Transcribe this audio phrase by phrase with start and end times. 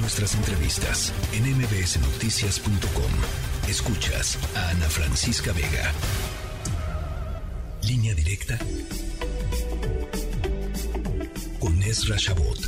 [0.00, 3.10] Nuestras entrevistas en mbsnoticias.com.
[3.68, 5.92] Escuchas a Ana Francisca Vega.
[7.82, 8.58] Línea directa
[11.58, 12.58] con Ezra Shabot.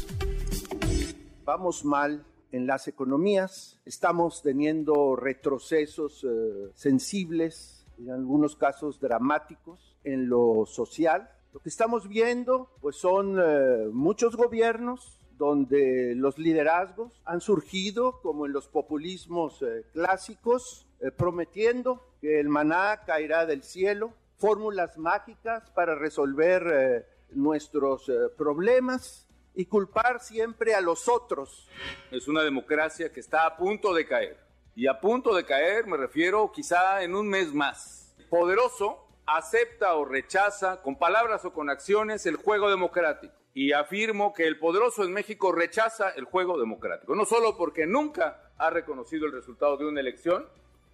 [1.45, 10.29] Vamos mal en las economías, estamos teniendo retrocesos eh, sensibles, en algunos casos dramáticos, en
[10.29, 11.31] lo social.
[11.53, 18.45] Lo que estamos viendo pues son eh, muchos gobiernos donde los liderazgos han surgido como
[18.45, 25.70] en los populismos eh, clásicos, eh, prometiendo que el maná caerá del cielo, fórmulas mágicas
[25.70, 31.70] para resolver eh, nuestros problemas y culpar siempre a los otros.
[32.10, 34.37] Es una democracia que está a punto de caer.
[34.77, 38.15] Y a punto de caer me refiero quizá en un mes más.
[38.29, 44.46] Poderoso acepta o rechaza, con palabras o con acciones, el juego democrático y afirmo que
[44.46, 49.32] el poderoso en México rechaza el juego democrático, no solo porque nunca ha reconocido el
[49.32, 50.46] resultado de una elección,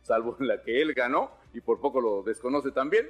[0.02, 3.08] salvo en la que él ganó y por poco lo desconoce también.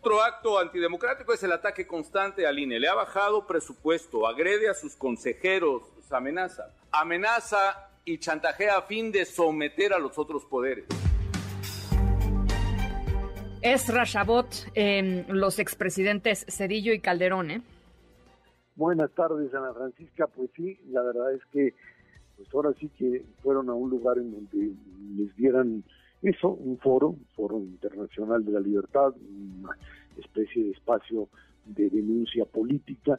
[0.00, 2.78] Otro acto antidemocrático es el ataque constante al INE.
[2.78, 9.24] Le ha bajado presupuesto, agrede a sus consejeros, amenaza, amenaza y chantajea a fin de
[9.24, 10.84] someter a los otros poderes.
[13.62, 17.62] Es Rashabot, eh, los expresidentes Cedillo y Calderón, ¿eh?
[18.76, 20.26] Buenas tardes, Ana Francisca.
[20.26, 21.72] Pues sí, la verdad es que
[22.36, 24.74] pues ahora sí que fueron a un lugar en donde
[25.16, 25.82] les dieran
[26.20, 29.14] eso, un foro, un foro internacional de la libertad,
[29.58, 29.70] una
[30.18, 31.28] especie de espacio
[31.64, 33.18] de denuncia política.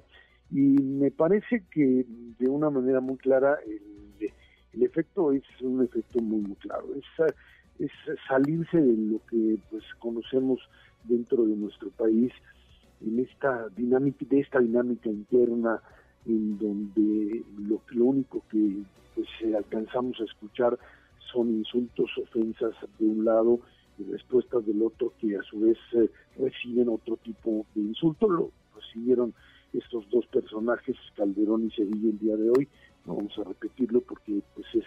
[0.52, 2.06] Y me parece que
[2.38, 4.32] de una manera muy clara el,
[4.74, 6.86] el efecto es un efecto muy, muy claro.
[6.96, 7.34] Es,
[7.80, 7.92] es
[8.28, 10.60] salirse de lo que pues conocemos
[11.06, 12.32] dentro de nuestro país
[13.38, 15.80] esta dinámica, de esta dinámica interna
[16.26, 18.78] en donde lo, lo único que
[19.14, 20.78] pues eh, alcanzamos a escuchar
[21.32, 23.60] son insultos, ofensas de un lado
[24.00, 28.28] y respuestas del otro que a su vez eh, reciben otro tipo de insulto.
[28.28, 29.34] Lo recibieron
[29.72, 32.68] estos dos personajes, Calderón y Sevilla, el día de hoy.
[33.06, 34.86] No vamos a repetirlo porque pues es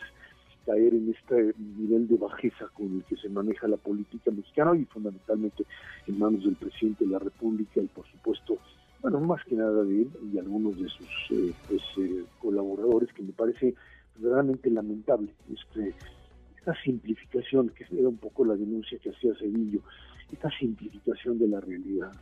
[0.65, 4.85] caer en este nivel de bajeza con el que se maneja la política mexicana y
[4.85, 5.65] fundamentalmente
[6.07, 8.59] en manos del presidente de la República y por supuesto,
[9.03, 13.23] bueno, más que nada de él y algunos de sus eh, pues, eh, colaboradores que
[13.23, 13.75] me parece
[14.17, 15.95] verdaderamente lamentable este,
[16.59, 19.81] esta simplificación, que era un poco la denuncia que hacía Cedillo,
[20.31, 22.13] esta simplificación de la realidad.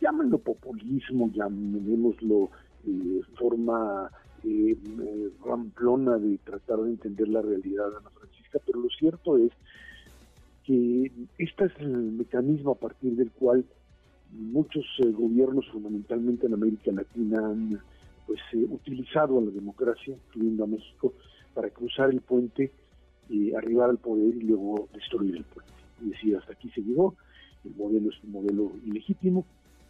[0.00, 2.50] Llámenlo populismo, llamémoslo
[2.86, 4.10] eh, forma
[4.44, 4.76] eh,
[5.44, 9.52] ramplona de tratar de entender la realidad, Ana Francisca, pero lo cierto es
[10.64, 13.64] que este es el mecanismo a partir del cual
[14.32, 17.80] muchos eh, gobiernos, fundamentalmente en América Latina, han
[18.26, 21.12] pues eh, utilizado a la democracia, incluyendo a México,
[21.54, 22.72] para cruzar el puente,
[23.28, 25.72] y arribar al poder y luego destruir el puente.
[26.00, 27.14] Y decir, hasta aquí se llegó,
[27.64, 29.46] el modelo es un modelo ilegítimo,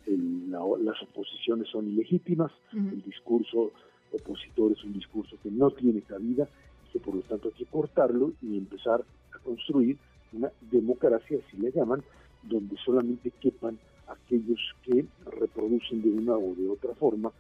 [0.07, 3.73] las oposiciones son ilegítimas, el discurso
[4.13, 6.49] opositor es un discurso que no tiene cabida,
[6.93, 9.97] que por lo tanto hay que cortarlo y empezar a construir
[10.33, 12.03] una democracia, así le llaman,
[12.43, 13.79] donde solamente quepan
[14.09, 15.07] aquellos que
[15.39, 17.33] reproducen de una o de otra forma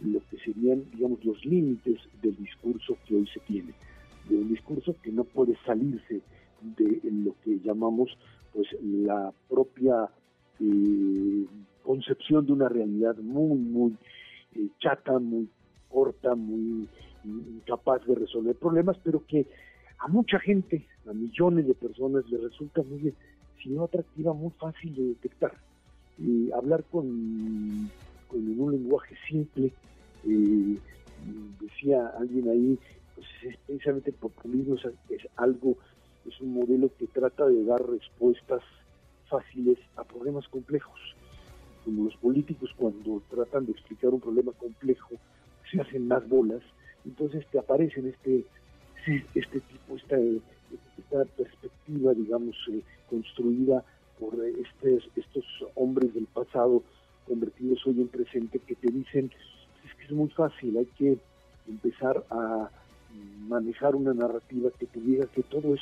[0.00, 3.74] lo que serían, digamos, los límites del discurso que hoy se tiene,
[4.28, 6.22] de un discurso que no puede salirse
[6.62, 8.16] de lo que llamamos
[8.52, 10.08] pues la propia
[10.58, 11.46] eh,
[11.82, 13.96] concepción de una realidad muy, muy
[14.54, 15.48] eh, chata, muy
[16.00, 16.88] corta, muy
[17.24, 19.46] incapaz de resolver problemas, pero que
[19.98, 23.12] a mucha gente, a millones de personas, le resulta muy,
[23.62, 25.52] si no atractiva, muy fácil de detectar.
[26.18, 27.90] Y hablar con,
[28.28, 29.72] con un lenguaje simple,
[30.26, 30.76] eh,
[31.60, 32.78] decía alguien ahí,
[33.14, 35.76] pues es precisamente el populismo es, es algo,
[36.26, 38.62] es un modelo que trata de dar respuestas
[39.28, 40.98] fáciles a problemas complejos.
[41.84, 45.16] Como los políticos cuando tratan de explicar un problema complejo,
[45.70, 46.62] se hacen más bolas,
[47.04, 48.44] entonces te aparecen este,
[49.34, 53.84] este tipo, esta, esta perspectiva, digamos, eh, construida
[54.18, 55.44] por estos, estos
[55.74, 56.82] hombres del pasado
[57.26, 59.30] convertidos hoy en presente que te dicen,
[59.86, 61.16] es que es muy fácil, hay que
[61.68, 62.70] empezar a
[63.48, 65.80] manejar una narrativa que te diga que todo es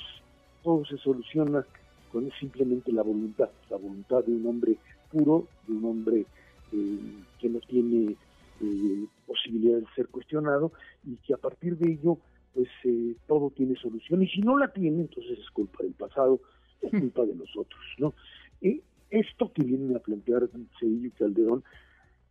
[0.62, 1.64] todo se soluciona
[2.12, 4.76] con simplemente la voluntad, la voluntad de un hombre
[5.10, 6.26] puro, de un hombre
[6.72, 6.98] eh,
[7.40, 8.16] que no tiene
[8.60, 10.72] eh, posibilidad de ser cuestionado
[11.04, 12.18] y que a partir de ello
[12.54, 14.22] pues eh, todo tiene solución.
[14.22, 16.40] Y si no la tiene entonces es culpa del pasado
[16.82, 16.98] es hmm.
[16.98, 18.14] culpa de nosotros no
[18.60, 21.64] y esto que vienen a plantear Cedillo y Calderón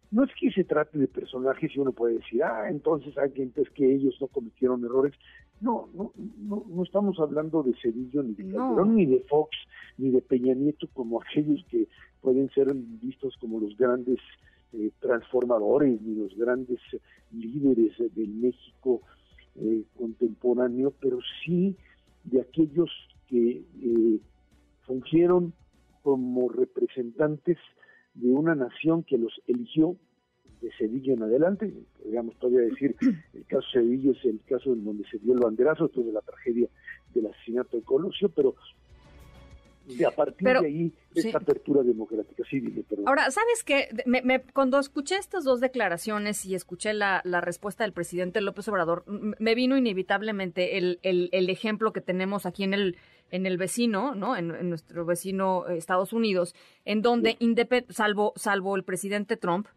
[0.10, 3.70] no es que se trate de personajes y uno puede decir ah entonces alguien pues
[3.72, 5.14] que ellos no cometieron errores
[5.60, 9.58] No, no, no, no estamos hablando de Cedillo ni de Calderón ni de Fox
[9.98, 11.88] ni de Peña Nieto como aquellos que
[12.22, 14.20] pueden ser vistos como los grandes
[14.74, 16.80] eh, transformadores ni los grandes
[17.32, 19.02] líderes del México
[19.56, 21.76] eh, contemporáneo, pero sí
[22.26, 22.90] de aquellos
[23.28, 24.20] que eh,
[24.86, 25.54] fungieron
[26.04, 27.58] como representantes
[28.14, 29.96] de una nación que los eligió
[30.62, 32.96] de Sevilla en adelante, podríamos todavía decir,
[33.34, 36.22] el caso Sevilla es el caso en donde se dio el banderazo después de la
[36.22, 36.68] tragedia
[37.14, 38.56] del asesinato de Colosio, pero
[39.96, 42.44] de a partir de ahí esta apertura democrática.
[42.50, 42.62] Sí,
[43.06, 43.90] Ahora, ¿sabes qué?
[44.06, 49.56] Me, cuando escuché estas dos declaraciones y escuché la, respuesta del presidente López Obrador, me
[49.56, 52.98] vino inevitablemente el, el, ejemplo que tenemos aquí en el
[53.30, 54.38] en el vecino, ¿no?
[54.38, 56.56] En, nuestro vecino eh, Estados Unidos,
[56.86, 57.38] en donde,
[57.90, 59.68] salvo, salvo el presidente Trump,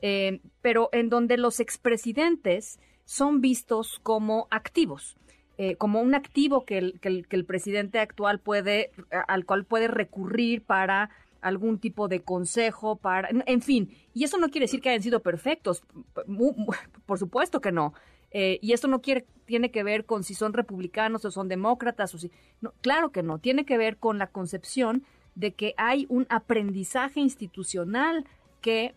[0.00, 5.16] eh, pero en donde los expresidentes son vistos como activos.
[5.58, 8.92] Eh, como un activo que el, que, el, presidente actual puede,
[9.26, 11.10] al cual puede recurrir para
[11.40, 15.20] algún tipo de consejo, para, en fin, y eso no quiere decir que hayan sido
[15.20, 15.82] perfectos,
[17.06, 17.92] por supuesto que no.
[18.30, 22.14] Eh, y esto no quiere, tiene que ver con si son republicanos o son demócratas,
[22.14, 26.06] o si, no, claro que no, tiene que ver con la concepción de que hay
[26.08, 28.26] un aprendizaje institucional
[28.60, 28.94] que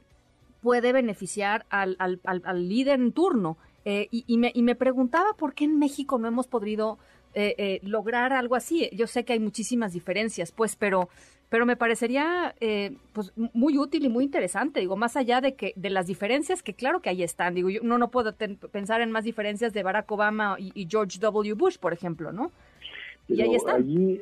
[0.62, 3.58] puede beneficiar al, al, al, líder en turno.
[3.86, 7.00] Eh, y, me, y, me, preguntaba por qué en México no hemos podido
[7.34, 8.90] eh, eh, lograr algo así.
[8.94, 11.10] Yo sé que hay muchísimas diferencias, pues, pero,
[11.50, 12.54] pero me parecería
[13.14, 14.82] pues, muy útil y muy interesante.
[14.82, 17.56] Digo, más allá de que de las diferencias que claro que ahí están.
[17.56, 21.54] Digo, yo no, no puedo pensar en más diferencias de Barack Obama y, George W.
[21.54, 22.52] Bush, por ejemplo, ¿no?
[23.28, 23.78] y ahí están.
[23.78, 24.22] Allí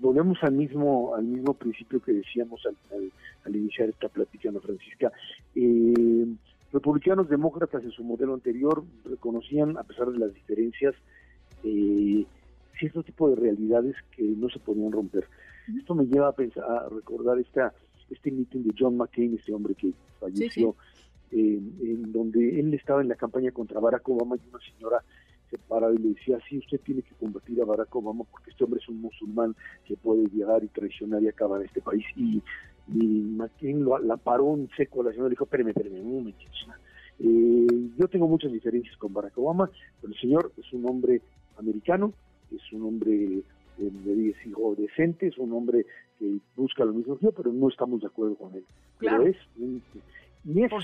[0.00, 2.74] volvemos al mismo al mismo principio que decíamos al
[3.44, 5.12] al iniciar esta plática, Ana Francisca.
[5.54, 6.26] Eh,
[6.72, 10.94] republicanos demócratas en su modelo anterior reconocían, a pesar de las diferencias,
[11.64, 12.24] eh,
[12.78, 15.26] cierto tipo de realidades que no se podían romper.
[15.76, 17.72] Esto me lleva a, pensar, a recordar esta,
[18.08, 20.74] este meeting de John McCain, este hombre que falleció,
[21.30, 25.02] eh, en donde él estaba en la campaña contra Barack Obama y una señora
[25.50, 28.64] se paraba y le decía, sí, usted tiene que combatir a Barack Obama porque este
[28.64, 32.04] hombre es un musulmán que puede llegar y traicionar y acabar este país.
[32.16, 32.40] Y
[32.92, 36.50] y McCain la paró en seco a la señora y dijo, espérame, espérame, un momentito.
[37.20, 39.70] Eh, yo tengo muchas diferencias con Barack Obama,
[40.00, 41.20] pero el señor es un hombre
[41.58, 42.12] americano,
[42.50, 43.42] es un hombre,
[43.78, 45.86] eh, me hijo decente, es un hombre
[46.18, 48.64] que busca lo mismo que yo, pero no estamos de acuerdo con él.
[48.98, 49.24] Claro.
[49.24, 49.36] Pero es,
[50.44, 50.78] y eso,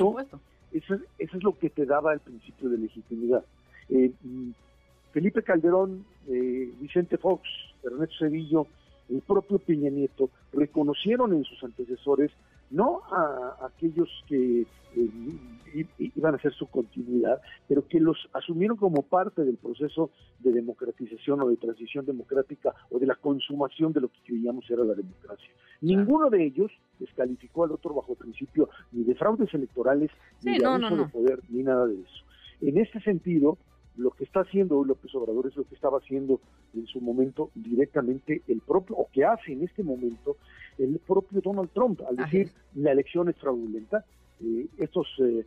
[0.72, 3.44] eso, eso, es lo que te daba el principio de legitimidad.
[3.88, 4.12] Eh,
[5.12, 7.48] Felipe Calderón, eh, Vicente Fox,
[7.82, 8.66] Ernesto Cedillo,
[9.08, 12.32] el propio Peña Nieto reconocieron en sus antecesores
[12.70, 14.62] no a, aquellos que
[14.96, 20.10] eh, iban a ser su continuidad, pero que los asumieron como parte del proceso
[20.40, 24.84] de democratización o de transición democrática o de la consumación de lo que creíamos era
[24.84, 25.50] la democracia.
[25.80, 30.10] Ninguno de ellos descalificó al otro bajo principio ni de fraudes electorales,
[30.42, 32.24] ni de abuso de poder, ni nada de eso.
[32.62, 33.58] En este sentido,
[33.96, 36.40] lo que está haciendo hoy López Obrador es lo que estaba haciendo
[36.74, 40.36] en su momento directamente el propio, o que hace en este momento
[40.78, 44.04] el propio Donald Trump, al decir la elección es fraudulenta.
[44.42, 45.46] Eh, estos, eh,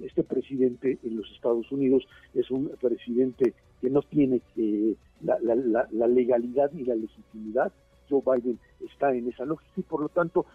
[0.00, 3.52] este presidente en los Estados Unidos es un presidente
[3.82, 7.70] que no tiene eh, la, la, legalidad ni la legitimidad.
[8.08, 10.46] Joe Biden está en esa lógica y por lo tanto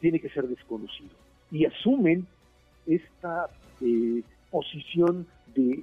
[0.00, 1.10] tiene que ser desconocido.
[1.50, 2.26] Y asumen
[2.86, 3.48] esta
[4.50, 5.82] posición de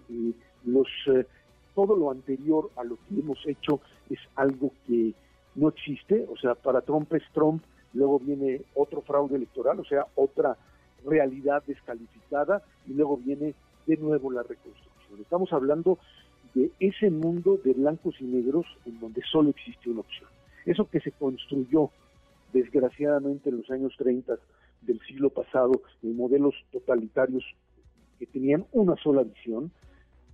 [0.66, 1.26] los eh,
[1.74, 5.14] todo lo anterior a lo que hemos hecho es algo que
[5.56, 10.06] no existe, o sea, para Trump es Trump, luego viene otro fraude electoral, o sea,
[10.16, 10.58] otra
[11.06, 13.54] realidad descalificada, y luego viene
[13.86, 15.22] de nuevo la reconstrucción.
[15.22, 16.00] Estamos hablando
[16.54, 20.30] de ese mundo de blancos y negros en donde solo existe una opción.
[20.66, 21.92] Eso que se construyó
[22.54, 24.38] desgraciadamente en los años 30
[24.82, 27.44] del siglo pasado en modelos totalitarios
[28.18, 29.72] que tenían una sola visión,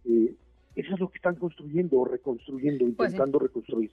[0.06, 0.36] eh,
[0.76, 3.92] eso es lo que están construyendo o reconstruyendo, pues intentando reconstruir.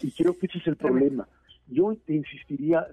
[0.00, 1.26] Y creo que ese es el problema.
[1.66, 2.86] Yo te insistiría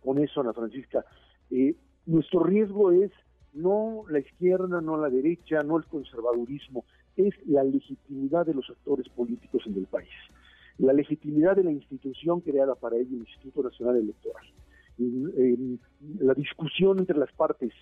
[0.00, 1.04] con eso, Ana Francisca.
[1.50, 1.74] Eh,
[2.06, 3.10] nuestro riesgo es
[3.52, 6.84] no la izquierda, no la derecha, no el conservadurismo,
[7.16, 10.10] es la legitimidad de los actores políticos en el país,
[10.78, 14.44] la legitimidad de la institución creada para ello, el Instituto Nacional Electoral,
[16.18, 17.72] la discusión entre las partes,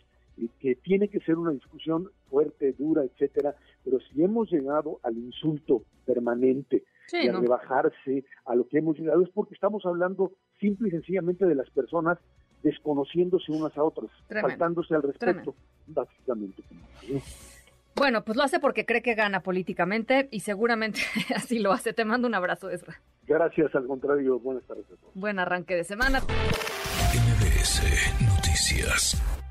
[0.61, 5.83] que tiene que ser una discusión fuerte, dura, etcétera, pero si hemos llegado al insulto
[6.05, 10.93] permanente y a rebajarse a lo que hemos llegado es porque estamos hablando simple y
[10.93, 12.19] sencillamente de las personas
[12.63, 15.55] desconociéndose unas a otras, faltándose al respeto,
[15.87, 16.63] básicamente.
[17.95, 21.01] Bueno, pues lo hace porque cree que gana políticamente y seguramente
[21.37, 21.93] así lo hace.
[21.93, 23.01] Te mando un abrazo, Ezra.
[23.27, 24.39] Gracias, al contrario.
[24.39, 25.15] Buenas tardes a todos.
[25.15, 26.21] Buen arranque de semana.
[27.13, 27.83] MBS
[28.23, 29.42] Noticias.